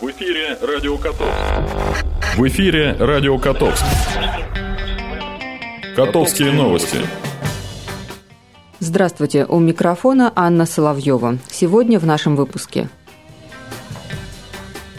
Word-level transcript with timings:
В 0.00 0.08
эфире 0.12 0.56
Радио 0.62 0.96
Котовск. 0.96 1.34
В 2.36 2.46
эфире 2.46 2.92
Радио 3.00 3.36
Котовск. 3.36 3.84
Котовские 5.96 6.52
новости. 6.52 6.98
Здравствуйте, 8.78 9.44
у 9.44 9.58
микрофона 9.58 10.32
Анна 10.36 10.66
Соловьева. 10.66 11.38
Сегодня 11.50 11.98
в 11.98 12.06
нашем 12.06 12.36
выпуске. 12.36 12.88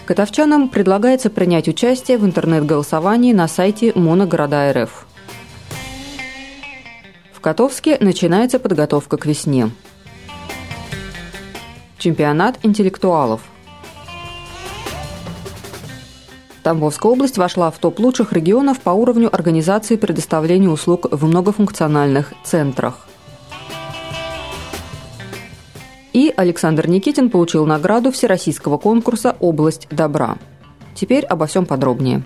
Котовчанам 0.06 0.68
предлагается 0.68 1.30
принять 1.30 1.70
участие 1.70 2.18
в 2.18 2.26
интернет-голосовании 2.26 3.32
на 3.32 3.48
сайте 3.48 3.94
Моногорода 3.96 4.74
РФ. 4.74 5.08
В 7.32 7.40
Котовске 7.40 7.98
начинается 8.02 8.60
подготовка 8.60 9.16
к 9.16 9.26
весне. 9.26 9.70
Чемпионат 11.98 12.60
интеллектуалов– 12.64 13.40
Тамбовская 16.64 17.12
область 17.12 17.38
вошла 17.38 17.72
в 17.72 17.78
топ 17.80 18.00
лучших 18.00 18.34
регионов 18.34 18.80
по 18.82 18.90
уровню 18.90 19.34
организации 19.34 19.96
предоставления 19.96 20.70
услуг 20.70 21.08
в 21.10 21.26
многофункциональных 21.26 22.34
центрах. 22.44 23.08
И 26.12 26.34
Александр 26.36 26.88
Никитин 26.88 27.30
получил 27.30 27.66
награду 27.66 28.12
Всероссийского 28.12 28.78
конкурса 28.78 29.36
«Область 29.40 29.88
добра». 29.90 30.38
Теперь 30.96 31.24
обо 31.26 31.46
всем 31.46 31.66
подробнее. 31.66 32.24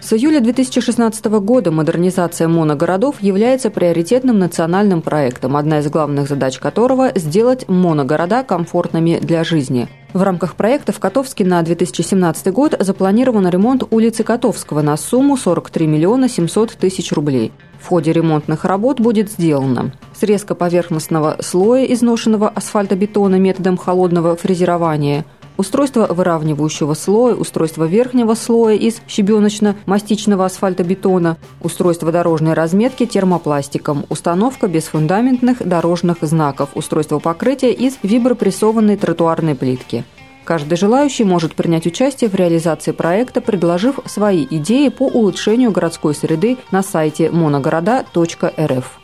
С 0.00 0.12
июля 0.14 0.40
2016 0.40 1.26
года 1.26 1.70
модернизация 1.70 2.48
моногородов 2.48 3.22
является 3.22 3.70
приоритетным 3.70 4.38
национальным 4.38 5.02
проектом, 5.02 5.56
одна 5.56 5.80
из 5.80 5.88
главных 5.88 6.28
задач 6.28 6.58
которого– 6.58 7.12
сделать 7.14 7.68
моногорода 7.68 8.42
комфортными 8.42 9.18
для 9.18 9.44
жизни. 9.44 9.88
В 10.14 10.22
рамках 10.22 10.54
проекта 10.54 10.92
в 10.92 11.00
Котовске 11.00 11.44
на 11.44 11.60
2017 11.62 12.50
год 12.52 12.74
запланирован 12.78 13.46
ремонт 13.48 13.84
улицы 13.90 14.24
Котовского 14.24 14.80
на 14.80 14.96
сумму 14.96 15.36
43 15.36 15.86
миллиона 15.86 16.30
700 16.30 16.72
тысяч 16.72 17.12
рублей. 17.12 17.52
В 17.78 17.88
ходе 17.88 18.12
ремонтных 18.12 18.64
работ 18.64 19.00
будет 19.00 19.30
сделано 19.30 19.92
срезка 20.18 20.54
поверхностного 20.54 21.36
слоя 21.40 21.84
изношенного 21.84 22.48
асфальтобетона 22.48 23.36
методом 23.36 23.76
холодного 23.76 24.34
фрезерования– 24.34 25.24
устройство 25.58 26.06
выравнивающего 26.06 26.94
слоя, 26.94 27.34
устройство 27.34 27.84
верхнего 27.84 28.32
слоя 28.32 28.76
из 28.76 29.02
щебеночно-мастичного 29.06 30.46
асфальтобетона, 30.46 31.36
устройство 31.60 32.10
дорожной 32.10 32.54
разметки 32.54 33.04
термопластиком, 33.04 34.06
установка 34.08 34.68
бесфундаментных 34.68 35.66
дорожных 35.66 36.18
знаков, 36.22 36.70
устройство 36.74 37.18
покрытия 37.18 37.72
из 37.72 37.98
вибропрессованной 38.02 38.96
тротуарной 38.96 39.54
плитки. 39.54 40.04
Каждый 40.44 40.78
желающий 40.78 41.24
может 41.24 41.54
принять 41.54 41.86
участие 41.86 42.30
в 42.30 42.34
реализации 42.34 42.92
проекта, 42.92 43.42
предложив 43.42 43.98
свои 44.06 44.46
идеи 44.48 44.88
по 44.88 45.02
улучшению 45.02 45.72
городской 45.72 46.14
среды 46.14 46.56
на 46.70 46.82
сайте 46.82 47.30
моногорода.рф. 47.30 48.97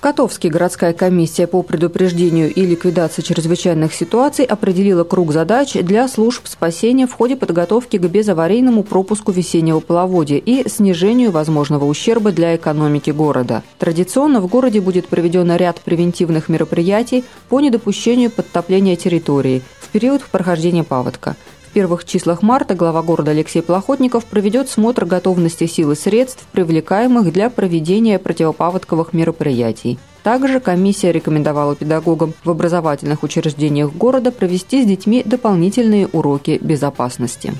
Котовске 0.00 0.48
городская 0.48 0.94
комиссия 0.94 1.46
по 1.46 1.62
предупреждению 1.62 2.50
и 2.50 2.64
ликвидации 2.64 3.20
чрезвычайных 3.20 3.92
ситуаций 3.92 4.46
определила 4.46 5.04
круг 5.04 5.30
задач 5.30 5.74
для 5.74 6.08
служб 6.08 6.46
спасения 6.46 7.06
в 7.06 7.12
ходе 7.12 7.36
подготовки 7.36 7.98
к 7.98 8.00
безаварийному 8.00 8.82
пропуску 8.82 9.30
весеннего 9.30 9.80
половодья 9.80 10.38
и 10.38 10.66
снижению 10.70 11.32
возможного 11.32 11.84
ущерба 11.84 12.32
для 12.32 12.56
экономики 12.56 13.10
города. 13.10 13.62
Традиционно 13.78 14.40
в 14.40 14.46
городе 14.46 14.80
будет 14.80 15.06
проведен 15.06 15.54
ряд 15.54 15.82
превентивных 15.82 16.48
мероприятий 16.48 17.22
по 17.50 17.60
недопущению 17.60 18.30
подтопления 18.30 18.96
территории 18.96 19.60
в 19.80 19.88
период 19.88 20.22
прохождения 20.22 20.82
паводка– 20.82 21.36
в 21.70 21.72
первых 21.72 22.04
числах 22.04 22.42
марта 22.42 22.74
глава 22.74 23.00
города 23.00 23.30
Алексей 23.30 23.62
Плохотников 23.62 24.24
проведет 24.24 24.68
смотр 24.68 25.04
готовности 25.04 25.68
сил 25.68 25.92
и 25.92 25.94
средств, 25.94 26.44
привлекаемых 26.50 27.32
для 27.32 27.48
проведения 27.48 28.18
противопаводковых 28.18 29.12
мероприятий. 29.12 29.96
Также 30.24 30.58
комиссия 30.58 31.12
рекомендовала 31.12 31.76
педагогам 31.76 32.34
в 32.42 32.50
образовательных 32.50 33.22
учреждениях 33.22 33.92
города 33.92 34.32
провести 34.32 34.82
с 34.82 34.86
детьми 34.86 35.22
дополнительные 35.24 36.08
уроки 36.08 36.58
безопасности. 36.60 37.54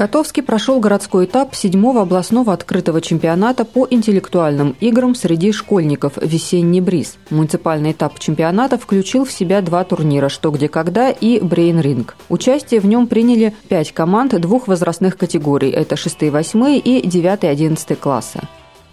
Котовский 0.00 0.42
прошел 0.42 0.80
городской 0.80 1.26
этап 1.26 1.54
седьмого 1.54 2.00
областного 2.00 2.54
открытого 2.54 3.02
чемпионата 3.02 3.66
по 3.66 3.86
интеллектуальным 3.90 4.74
играм 4.80 5.14
среди 5.14 5.52
школьников 5.52 6.14
«Весенний 6.16 6.80
бриз». 6.80 7.18
Муниципальный 7.28 7.92
этап 7.92 8.18
чемпионата 8.18 8.78
включил 8.78 9.26
в 9.26 9.30
себя 9.30 9.60
два 9.60 9.84
турнира 9.84 10.30
«Что, 10.30 10.52
где, 10.52 10.70
когда» 10.70 11.10
и 11.10 11.38
«Брейн 11.38 11.80
Ринг». 11.80 12.16
Участие 12.30 12.80
в 12.80 12.86
нем 12.86 13.08
приняли 13.08 13.54
пять 13.68 13.92
команд 13.92 14.40
двух 14.40 14.68
возрастных 14.68 15.18
категорий– 15.18 15.68
это 15.70 15.96
6-8 15.96 16.78
и 16.78 17.06
9-11 17.06 17.94
класса. 17.96 18.48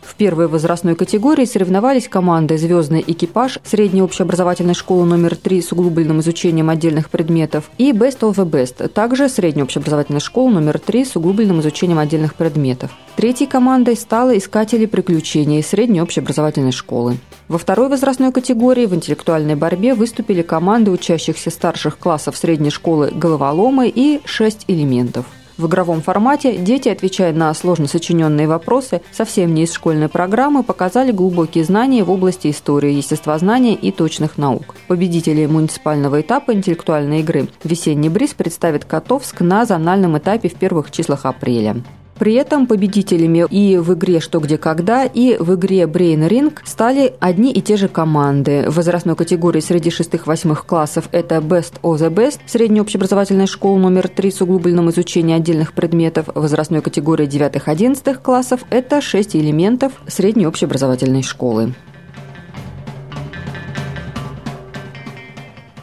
В 0.08 0.16
первой 0.16 0.48
возрастной 0.48 0.96
категории 0.96 1.44
соревновались 1.44 2.08
команды 2.08 2.58
«Звездный 2.58 3.04
экипаж» 3.06 3.60
средней 3.66 4.02
общеобразовательной 4.02 4.74
школы 4.74 5.06
номер 5.06 5.36
3 5.36 5.62
с 5.62 5.74
углубленным 5.74 6.22
изучением 6.22 6.70
отдельных 6.70 7.10
предметов 7.10 7.70
и 7.78 7.92
«Best 7.92 8.22
of 8.22 8.36
the 8.36 8.50
Best», 8.50 8.88
также 8.88 9.28
средняя 9.28 9.66
общеобразовательная 9.66 10.22
школа 10.22 10.52
номер 10.52 10.80
3 10.80 11.04
с 11.04 11.18
углубленным 11.18 11.60
изучением 11.60 12.00
отдельных 12.00 12.36
предметов. 12.36 12.92
Третьей 13.18 13.48
командой 13.48 13.98
стала 13.98 14.38
«Искатели 14.38 14.86
приключений» 14.86 15.62
средней 15.62 16.02
общеобразовательной 16.02 16.72
школы. 16.72 17.18
Во 17.50 17.58
второй 17.58 17.90
возрастной 17.90 18.32
категории 18.32 18.86
в 18.86 18.96
интеллектуальной 18.96 19.56
борьбе 19.56 19.94
выступили 19.94 20.42
команды 20.42 20.90
учащихся 20.90 21.50
старших 21.50 21.98
классов 22.00 22.38
средней 22.38 22.70
школы 22.70 23.12
«Головоломы» 23.14 23.92
и 23.94 24.22
«Шесть 24.24 24.64
элементов». 24.70 25.26
В 25.58 25.66
игровом 25.66 26.02
формате 26.02 26.58
дети, 26.58 26.90
отвечая 26.90 27.34
на 27.34 27.54
сложно 27.54 27.88
сочиненные 27.88 28.48
вопросы, 28.48 29.02
совсем 29.12 29.56
не 29.56 29.64
из 29.64 29.74
школьной 29.74 30.08
программы, 30.08 30.62
показали 30.64 31.12
глубокие 31.12 31.64
знания 31.64 32.04
в 32.04 32.12
области 32.12 32.52
истории, 32.52 32.94
естествознания 32.94 33.74
и 33.74 33.92
точных 33.92 34.38
наук. 34.38 34.76
Победители 34.88 35.48
муниципального 35.48 36.22
этапа 36.22 36.54
интеллектуальной 36.54 37.22
игры 37.22 37.48
«Весенний 37.64 38.10
бриз» 38.10 38.36
представит 38.36 38.86
Котовск 38.86 39.42
на 39.42 39.66
зональном 39.66 40.18
этапе 40.18 40.48
в 40.48 40.56
первых 40.56 40.92
числах 40.92 41.26
апреля. 41.26 41.78
При 42.20 42.34
этом 42.34 42.68
победителями 42.68 43.46
и 43.50 43.78
в 43.78 43.94
игре 43.94 44.20
«Что, 44.20 44.40
где, 44.40 44.58
когда», 44.58 45.06
и 45.06 45.38
в 45.38 45.56
игре 45.56 45.84
«Brain 45.84 46.28
Ring» 46.28 46.54
стали 46.64 47.14
одни 47.20 47.52
и 47.52 47.62
те 47.62 47.78
же 47.78 47.88
команды. 47.88 48.66
В 48.70 48.76
возрастной 48.76 49.16
категории 49.16 49.60
среди 49.60 49.90
шестых-восьмых 49.90 50.66
классов 50.66 51.10
это 51.12 51.36
«Best 51.36 51.74
of 51.84 51.98
the 51.98 52.10
Best» 52.10 52.40
средняя 52.46 52.82
общеобразовательная 52.82 53.48
школа 53.48 53.78
номер 53.78 54.08
3 54.08 54.32
с 54.32 54.42
углубленным 54.42 54.90
изучением 54.90 55.38
отдельных 55.38 55.74
предметов. 55.74 56.28
В 56.34 56.42
возрастной 56.42 56.82
категории 56.82 57.26
девятых-одиннадцатых 57.26 58.22
классов 58.22 58.62
это 58.70 59.02
«Шесть 59.02 59.36
элементов» 59.36 59.94
средней 60.08 60.48
общеобразовательной 60.48 61.24
школы. 61.24 61.74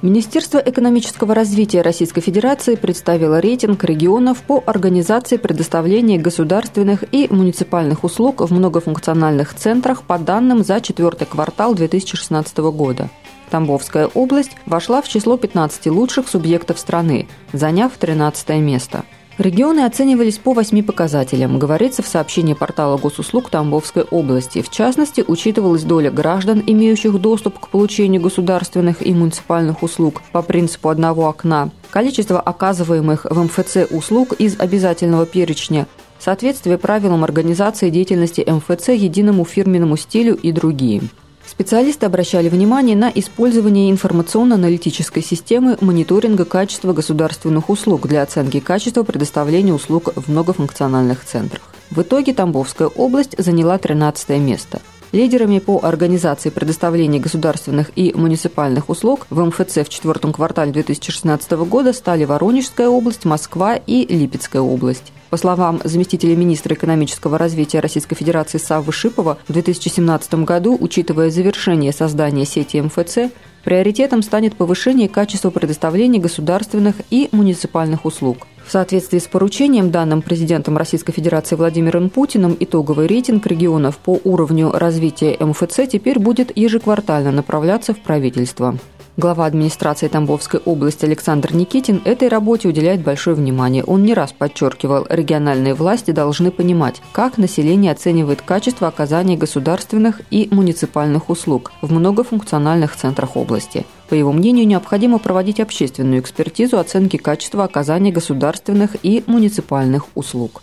Министерство 0.05 0.59
экономического 0.59 1.35
развития 1.35 1.81
Российской 1.81 2.21
Федерации 2.21 2.75
представило 2.75 3.41
рейтинг 3.41 3.85
регионов 3.85 4.43
по 4.43 4.63
организации 4.67 5.39
предоставления 5.39 6.19
государственных 6.19 7.05
и 7.11 7.27
муниципальных 7.31 8.05
услуг 8.05 8.43
в 8.43 8.53
многофункциональных 8.53 9.55
центрах 9.55 10.03
по 10.03 10.19
данным 10.19 10.63
за 10.63 10.83
четвертый 10.83 11.27
квартал 11.27 11.75
2016 11.75 12.59
года. 12.59 13.09
Тамбовская 13.49 14.09
область 14.09 14.51
вошла 14.67 15.01
в 15.01 15.09
число 15.09 15.39
15 15.39 15.87
лучших 15.87 16.29
субъектов 16.29 16.79
страны, 16.79 17.27
заняв 17.55 17.93
13 17.97 18.51
место– 18.61 19.07
Регионы 19.37 19.81
оценивались 19.81 20.39
по 20.39 20.53
восьми 20.53 20.81
показателям, 20.81 21.59
говорится 21.59 22.03
в 22.03 22.07
сообщении 22.07 22.55
портала 22.55 22.99
госуслуг 22.99 23.51
Тамбовской 23.51 24.05
области. 24.05 24.63
В 24.63 24.71
частности, 24.71 25.25
учитывалась 25.27 25.83
доля 25.83 26.13
граждан, 26.13 26.63
имеющих 26.65 27.21
доступ 27.21 27.59
к 27.59 27.69
получению 27.69 28.23
государственных 28.23 29.05
и 29.05 29.13
муниципальных 29.13 29.83
услуг 29.83 30.23
по 30.31 30.41
принципу 30.41 30.89
одного 30.89 31.27
окна, 31.27 31.71
количество 31.91 32.41
оказываемых 32.41 33.27
в 33.29 33.43
МФЦ 33.43 33.91
услуг 33.91 34.35
из 34.35 34.61
обязательного 34.61 35.27
перечня, 35.27 35.89
соответствие 36.21 36.79
правилам 36.79 37.25
организации 37.25 37.91
деятельности 37.91 38.47
МФЦ 38.49 38.91
единому 38.91 39.45
фирменному 39.45 39.97
стилю 39.97 40.37
и 40.37 40.53
другие. 40.53 41.03
Специалисты 41.47 42.07
обращали 42.07 42.49
внимание 42.49 42.97
на 42.97 43.11
использование 43.15 43.91
информационно-аналитической 43.91 45.23
системы 45.23 45.77
мониторинга 45.81 46.45
качества 46.45 46.93
государственных 46.93 47.69
услуг 47.69 48.07
для 48.09 48.23
оценки 48.23 48.61
качества 48.61 49.03
предоставления 49.03 49.75
услуг 49.75 50.11
в 50.17 50.31
многофункциональных 50.31 51.25
центрах. 51.25 51.63
В 51.91 52.03
итоге 52.03 52.33
Тамбовская 52.35 52.89
область 52.89 53.37
заняла 53.39 53.79
13 53.79 54.31
место. 54.41 54.81
Лидерами 55.15 55.61
по 55.61 55.79
организации 55.81 56.51
предоставления 56.51 57.21
государственных 57.21 57.93
и 57.95 58.13
муниципальных 58.17 58.89
услуг 58.89 59.29
в 59.31 59.45
МФЦ 59.45 59.87
в 59.87 59.89
четвертом 59.89 60.33
квартале 60.33 60.73
2016 60.73 61.53
года 61.53 61.93
стали 61.93 62.25
Воронежская 62.25 62.89
область, 62.89 63.25
Москва 63.25 63.77
и 63.77 64.13
Липецкая 64.13 64.61
область. 64.61 65.13
По 65.31 65.37
словам 65.37 65.81
заместителя 65.85 66.35
министра 66.35 66.75
экономического 66.75 67.39
развития 67.39 67.79
Российской 67.79 68.17
Федерации 68.17 68.59
Саввы 68.59 68.93
Шипова, 68.93 69.39
в 69.47 69.53
2017 69.53 70.35
году, 70.43 70.77
учитывая 70.81 71.31
завершение 71.31 71.93
создания 71.93 72.45
сети 72.45 72.81
МФЦ, 72.81 73.33
приоритетом 73.63 74.21
станет 74.21 74.57
повышение 74.57 75.09
качества 75.09 75.51
предоставления 75.51 76.19
государственных 76.19 76.97
и 77.11 77.29
муниципальных 77.31 78.05
услуг. 78.05 78.49
В 78.67 78.73
соответствии 78.73 79.19
с 79.19 79.27
поручением, 79.27 79.91
данным 79.91 80.23
президентом 80.23 80.77
Российской 80.77 81.13
Федерации 81.13 81.55
Владимиром 81.55 82.09
Путиным, 82.09 82.57
итоговый 82.59 83.07
рейтинг 83.07 83.47
регионов 83.47 83.99
по 83.99 84.19
уровню 84.25 84.71
развития 84.73 85.37
МФЦ 85.39 85.81
теперь 85.91 86.19
будет 86.19 86.57
ежеквартально 86.57 87.31
направляться 87.31 87.93
в 87.93 87.99
правительство. 87.99 88.79
Глава 89.17 89.47
администрации 89.47 90.09
Тамбовской 90.09 90.59
области 90.65 91.05
Александр 91.05 91.55
Никитин 91.55 92.03
этой 92.05 92.27
работе 92.27 92.67
уделяет 92.67 93.03
большое 93.03 93.37
внимание. 93.37 93.85
Он 93.85 94.03
не 94.03 94.13
раз 94.13 94.33
подчеркивал, 94.33 95.07
региональные 95.09 95.75
власти 95.75 96.11
должны 96.11 96.51
понимать, 96.51 97.01
как 97.13 97.39
население 97.39 97.93
оценивает 97.93 98.43
качество 98.43 98.89
оказания 98.89 99.37
государственных 99.37 100.21
и 100.33 100.49
муниципальных 100.51 101.31
услуг 101.31 101.71
в 101.81 101.93
многофункциональных 101.93 102.97
центрах 102.97 103.37
области. 103.37 103.87
По 104.15 104.17
его 104.17 104.31
мнению, 104.31 104.65
необходимо 104.65 105.19
проводить 105.19 105.59
общественную 105.59 106.21
экспертизу 106.21 106.79
оценки 106.79 107.17
качества 107.17 107.65
оказания 107.65 108.13
государственных 108.13 108.95
и 109.03 109.25
муниципальных 109.27 110.07
услуг. 110.15 110.63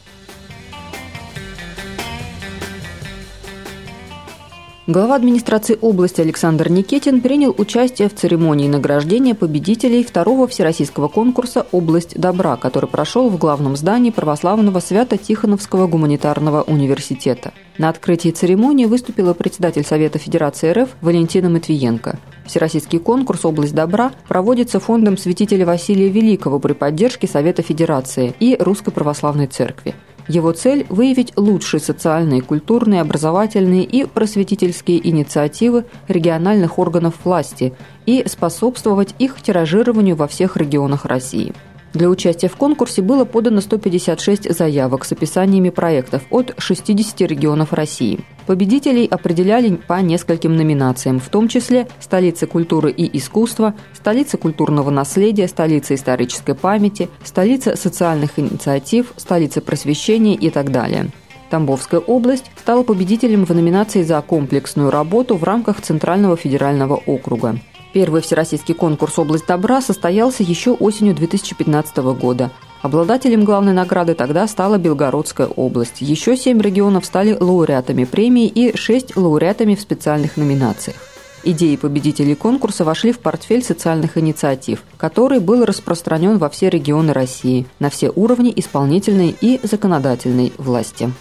Глава 4.87 5.13
администрации 5.15 5.77
области 5.79 6.21
Александр 6.21 6.71
Никитин 6.71 7.21
принял 7.21 7.53
участие 7.55 8.09
в 8.09 8.15
церемонии 8.15 8.67
награждения 8.67 9.35
победителей 9.35 10.03
второго 10.03 10.47
всероссийского 10.47 11.07
конкурса 11.07 11.67
«Область 11.71 12.19
добра», 12.19 12.57
который 12.57 12.89
прошел 12.89 13.29
в 13.29 13.37
главном 13.37 13.75
здании 13.75 14.09
православного 14.09 14.79
Свято-Тихоновского 14.79 15.85
гуманитарного 15.85 16.63
университета. 16.63 17.53
На 17.77 17.89
открытии 17.89 18.29
церемонии 18.29 18.85
выступила 18.85 19.35
председатель 19.35 19.85
Совета 19.85 20.17
Федерации 20.17 20.71
РФ 20.71 20.89
Валентина 21.01 21.51
Матвиенко. 21.51 22.17
Всероссийский 22.47 22.97
конкурс 22.97 23.45
«Область 23.45 23.75
добра» 23.75 24.11
проводится 24.27 24.79
фондом 24.79 25.15
святителя 25.15 25.67
Василия 25.67 26.09
Великого 26.09 26.57
при 26.57 26.73
поддержке 26.73 27.27
Совета 27.27 27.61
Федерации 27.61 28.33
и 28.39 28.57
Русской 28.59 28.91
Православной 28.91 29.45
Церкви. 29.45 29.93
Его 30.31 30.53
цель– 30.53 30.85
выявить 30.89 31.33
лучшие 31.35 31.81
социальные, 31.81 32.41
культурные, 32.41 33.01
образовательные 33.01 33.83
и 33.83 34.05
просветительские 34.05 35.05
инициативы 35.05 35.83
региональных 36.07 36.79
органов 36.79 37.15
власти 37.25 37.73
и 38.05 38.23
способствовать 38.25 39.13
их 39.19 39.41
тиражированию 39.41 40.15
во 40.15 40.29
всех 40.29 40.55
регионах 40.55 41.03
России. 41.03 41.53
Для 41.93 42.07
участия 42.09 42.47
в 42.47 42.55
конкурсе 42.55 43.01
было 43.01 43.25
подано 43.25 43.59
156 43.59 44.53
заявок 44.53 45.03
с 45.03 45.11
описаниями 45.11 45.69
проектов 45.69 46.23
от 46.29 46.53
60 46.57 47.21
регионов 47.21 47.73
России. 47.73 48.21
Победителей 48.45 49.05
определяли 49.05 49.75
по 49.75 50.01
нескольким 50.01 50.55
номинациям, 50.55 51.19
в 51.19 51.27
том 51.27 51.47
числе 51.47 51.87
столица 51.99 52.47
культуры 52.47 52.91
и 52.91 53.17
искусства, 53.17 53.75
столица 53.93 54.37
культурного 54.37 54.89
наследия, 54.89 55.47
столица 55.47 55.95
исторической 55.95 56.55
памяти, 56.55 57.09
столица 57.23 57.75
социальных 57.75 58.39
инициатив, 58.39 59.13
столица 59.17 59.61
просвещения 59.61 60.35
и 60.35 60.49
так 60.49 60.71
далее. 60.71 61.11
Тамбовская 61.49 61.99
область 61.99 62.49
стала 62.57 62.83
победителем 62.83 63.45
в 63.45 63.53
номинации 63.53 64.03
за 64.03 64.21
комплексную 64.21 64.89
работу 64.89 65.35
в 65.35 65.43
рамках 65.43 65.81
Центрального 65.81 66.37
федерального 66.37 66.95
округа. 66.95 67.59
Первый 67.93 68.21
всероссийский 68.21 68.73
конкурс 68.73 69.19
«Область 69.19 69.47
добра» 69.47 69.81
состоялся 69.81 70.43
еще 70.43 70.71
осенью 70.71 71.13
2015 71.13 71.97
года. 71.97 72.51
Обладателем 72.81 73.43
главной 73.43 73.73
награды 73.73 74.15
тогда 74.15 74.47
стала 74.47 74.77
Белгородская 74.77 75.47
область. 75.47 76.01
Еще 76.01 76.37
семь 76.37 76.61
регионов 76.61 77.05
стали 77.05 77.35
лауреатами 77.37 78.05
премии 78.05 78.47
и 78.47 78.75
шесть 78.77 79.15
лауреатами 79.17 79.75
в 79.75 79.81
специальных 79.81 80.37
номинациях. 80.37 80.97
Идеи 81.43 81.75
победителей 81.75 82.35
конкурса 82.35 82.85
вошли 82.85 83.11
в 83.11 83.19
портфель 83.19 83.63
социальных 83.63 84.17
инициатив, 84.17 84.83
который 84.97 85.39
был 85.39 85.65
распространен 85.65 86.37
во 86.37 86.49
все 86.49 86.69
регионы 86.69 87.13
России, 87.13 87.65
на 87.79 87.89
все 87.89 88.09
уровни 88.09 88.53
исполнительной 88.55 89.35
и 89.41 89.59
законодательной 89.63 90.53
власти. 90.57 91.11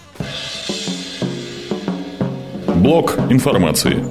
Блок 2.76 3.16
информации. 3.28 4.05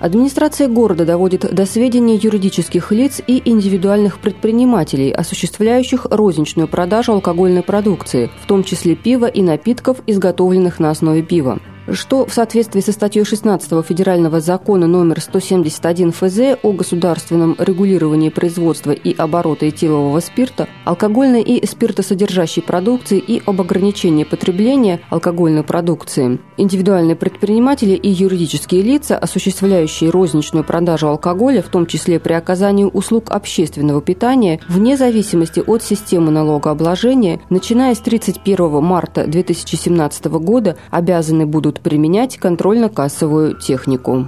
Администрация 0.00 0.66
города 0.66 1.04
доводит 1.04 1.54
до 1.54 1.66
сведения 1.66 2.14
юридических 2.14 2.90
лиц 2.90 3.20
и 3.26 3.42
индивидуальных 3.44 4.18
предпринимателей, 4.18 5.10
осуществляющих 5.10 6.06
розничную 6.10 6.68
продажу 6.68 7.12
алкогольной 7.12 7.62
продукции, 7.62 8.30
в 8.42 8.46
том 8.46 8.64
числе 8.64 8.96
пива 8.96 9.26
и 9.26 9.42
напитков, 9.42 9.98
изготовленных 10.06 10.80
на 10.80 10.90
основе 10.90 11.22
пива 11.22 11.60
что 11.92 12.26
в 12.26 12.32
соответствии 12.32 12.80
со 12.80 12.92
статьей 12.92 13.24
16 13.24 13.84
Федерального 13.84 14.40
закона 14.40 14.86
номер 14.86 15.20
171 15.20 16.12
ФЗ 16.12 16.58
о 16.62 16.72
государственном 16.72 17.56
регулировании 17.58 18.28
производства 18.28 18.92
и 18.92 19.14
оборота 19.16 19.68
этилового 19.68 20.20
спирта, 20.20 20.68
алкогольной 20.84 21.42
и 21.42 21.66
спиртосодержащей 21.66 22.62
продукции 22.62 23.18
и 23.18 23.42
об 23.46 23.60
ограничении 23.60 24.24
потребления 24.24 25.00
алкогольной 25.10 25.62
продукции, 25.62 26.38
индивидуальные 26.56 27.16
предприниматели 27.16 27.94
и 27.94 28.08
юридические 28.08 28.82
лица, 28.82 29.18
осуществляющие 29.18 30.10
розничную 30.10 30.64
продажу 30.64 31.08
алкоголя, 31.08 31.62
в 31.62 31.68
том 31.68 31.86
числе 31.86 32.20
при 32.20 32.34
оказании 32.34 32.84
услуг 32.84 33.30
общественного 33.30 34.00
питания, 34.00 34.60
вне 34.68 34.96
зависимости 34.96 35.60
от 35.60 35.82
системы 35.82 36.30
налогообложения, 36.30 37.40
начиная 37.50 37.94
с 37.94 37.98
31 37.98 38.82
марта 38.82 39.26
2017 39.26 40.26
года 40.26 40.76
обязаны 40.90 41.46
будут 41.46 41.79
применять 41.80 42.38
контрольно-кассовую 42.38 43.58
технику. 43.58 44.26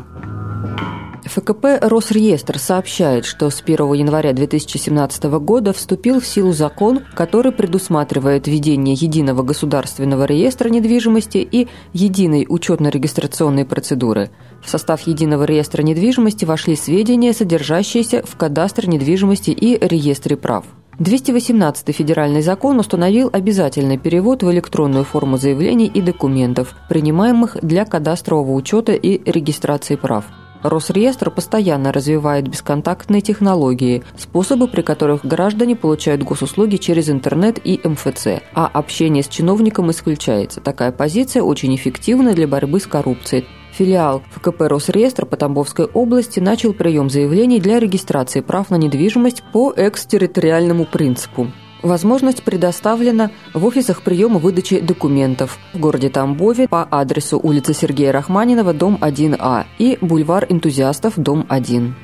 ФКП 1.25 1.79
«Росреестр» 1.81 2.59
сообщает, 2.59 3.25
что 3.25 3.49
с 3.49 3.63
1 3.63 3.93
января 3.95 4.33
2017 4.33 5.25
года 5.41 5.73
вступил 5.73 6.21
в 6.21 6.27
силу 6.27 6.53
закон, 6.53 7.01
который 7.15 7.53
предусматривает 7.53 8.47
введение 8.47 8.95
единого 8.95 9.43
государственного 9.43 10.25
реестра 10.25 10.69
недвижимости 10.69 11.39
и 11.39 11.69
единой 11.93 12.45
учетно-регистрационной 12.49 13.65
процедуры. 13.65 14.31
В 14.63 14.69
состав 14.69 15.03
единого 15.07 15.45
реестра 15.45 15.83
недвижимости 15.83 16.45
вошли 16.45 16.77
сведения, 16.77 17.33
содержащиеся 17.33 18.23
в 18.25 18.37
кадастре 18.37 18.89
недвижимости 18.89 19.51
и 19.51 19.79
реестре 19.79 20.37
прав. 20.37 20.65
218 20.99 21.95
федеральный 21.95 22.43
закон 22.43 22.79
установил 22.79 23.31
обязательный 23.33 23.99
перевод 23.99 24.43
в 24.43 24.51
электронную 24.53 25.05
форму 25.05 25.39
заявлений 25.39 25.87
и 25.87 26.03
документов, 26.03 26.75
принимаемых 26.89 27.57
для 27.63 27.85
кадастрового 27.85 28.53
учета 28.53 28.93
и 28.93 29.23
регистрации 29.31 29.97
прав. 29.97 30.27
Росреестр 30.63 31.31
постоянно 31.31 31.93
развивает 31.93 32.47
бесконтактные 32.47 33.21
технологии, 33.21 34.05
способы, 34.17 34.69
при 34.69 34.83
которых 34.83 35.25
граждане 35.25 35.75
получают 35.75 36.23
госуслуги 36.23 36.77
через 36.77 37.11
интернет 37.11 37.59
и 37.65 37.81
МФЦ, 37.83 38.43
а 38.55 38.67
общение 38.67 39.25
с 39.25 39.29
чиновником 39.29 39.91
исключается. 39.91 40.61
Такая 40.61 40.93
позиция 40.93 41.43
очень 41.43 41.75
эффективна 41.75 42.33
для 42.35 42.47
борьбы 42.47 42.79
с 42.79 42.87
коррупцией. 42.87 43.47
Филиал 43.73 44.23
ФКП 44.31 44.63
«Росреестр» 44.63 45.25
по 45.25 45.37
Тамбовской 45.37 45.87
области 45.87 46.41
начал 46.41 46.75
прием 46.75 47.09
заявлений 47.09 47.59
для 47.59 47.81
регистрации 47.81 48.41
прав 48.41 48.71
на 48.71 48.77
недвижимость 48.77 49.43
по 49.53 49.73
экстерриториальному 49.75 50.85
принципу. 50.85 51.49
Возможность 51.83 52.45
предоставлена 52.45 53.31
в 53.55 53.65
офисах 53.65 54.03
приема 54.03 54.39
выдачи 54.39 54.79
документов 54.79 55.59
в 55.73 55.81
городе 55.81 56.11
Тамбове 56.11 56.69
по 56.69 56.87
адресу 56.89 57.41
улица 57.43 57.75
Сергея 57.75 58.13
Рахманинова, 58.13 58.73
дом 58.73 58.99
1А 59.01 59.65
и 59.79 59.99
бульвар 60.01 60.47
энтузиастов, 60.49 61.15
дом 61.17 61.47
1. 61.49 61.95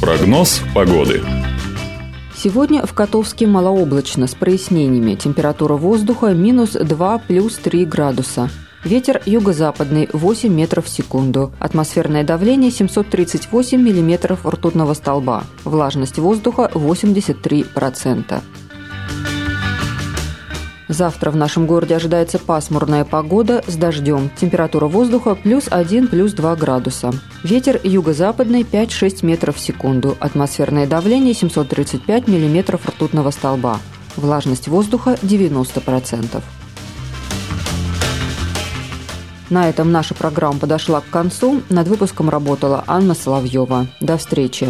Прогноз 0.00 0.62
погоды. 0.74 1.20
Сегодня 2.42 2.86
в 2.86 2.94
Котовске 2.94 3.46
малооблачно 3.46 4.26
с 4.26 4.34
прояснениями. 4.34 5.14
Температура 5.14 5.74
воздуха 5.74 6.28
минус 6.28 6.70
2 6.70 7.18
плюс 7.18 7.56
3 7.56 7.84
градуса. 7.84 8.48
Ветер 8.82 9.20
юго-западный 9.26 10.08
8 10.10 10.50
метров 10.50 10.86
в 10.86 10.88
секунду. 10.88 11.52
Атмосферное 11.58 12.24
давление 12.24 12.70
738 12.70 13.78
миллиметров 13.78 14.46
ртутного 14.46 14.94
столба. 14.94 15.44
Влажность 15.64 16.18
воздуха 16.18 16.70
83%. 16.72 18.40
Завтра 20.90 21.30
в 21.30 21.36
нашем 21.36 21.66
городе 21.66 21.94
ожидается 21.94 22.40
пасмурная 22.40 23.04
погода 23.04 23.62
с 23.68 23.76
дождем. 23.76 24.28
Температура 24.36 24.86
воздуха 24.86 25.36
плюс 25.36 25.66
1, 25.70 26.08
плюс 26.08 26.32
2 26.32 26.56
градуса. 26.56 27.12
Ветер 27.44 27.78
юго-западный 27.84 28.62
5-6 28.62 29.24
метров 29.24 29.56
в 29.56 29.60
секунду. 29.60 30.16
Атмосферное 30.18 30.88
давление 30.88 31.32
735 31.32 32.26
миллиметров 32.26 32.88
ртутного 32.88 33.30
столба. 33.30 33.78
Влажность 34.16 34.66
воздуха 34.66 35.16
90%. 35.22 36.42
На 39.48 39.68
этом 39.68 39.92
наша 39.92 40.14
программа 40.14 40.58
подошла 40.58 41.00
к 41.02 41.08
концу. 41.08 41.62
Над 41.68 41.86
выпуском 41.86 42.28
работала 42.28 42.82
Анна 42.88 43.14
Соловьева. 43.14 43.86
До 44.00 44.18
встречи. 44.18 44.66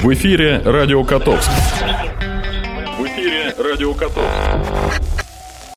В 0.00 0.12
эфире 0.12 0.62
«Радио 0.64 1.02
Котовск». 1.02 1.50
Радио 3.62 3.94
Котовск. 3.94 5.11